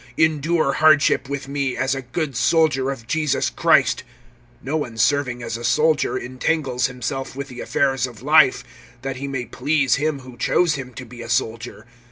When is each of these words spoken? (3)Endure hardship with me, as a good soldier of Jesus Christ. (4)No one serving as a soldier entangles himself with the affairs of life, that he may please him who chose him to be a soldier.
(3)Endure 0.17 0.73
hardship 0.77 1.29
with 1.29 1.47
me, 1.47 1.77
as 1.77 1.93
a 1.93 2.01
good 2.01 2.35
soldier 2.35 2.89
of 2.89 3.05
Jesus 3.05 3.51
Christ. 3.51 4.01
(4)No 4.65 4.79
one 4.79 4.97
serving 4.97 5.43
as 5.43 5.57
a 5.57 5.63
soldier 5.63 6.17
entangles 6.17 6.87
himself 6.87 7.35
with 7.35 7.49
the 7.49 7.61
affairs 7.61 8.07
of 8.07 8.23
life, 8.23 8.63
that 9.03 9.17
he 9.17 9.27
may 9.27 9.45
please 9.45 9.97
him 9.97 10.21
who 10.21 10.37
chose 10.39 10.73
him 10.73 10.91
to 10.95 11.05
be 11.05 11.21
a 11.21 11.29
soldier. 11.29 11.85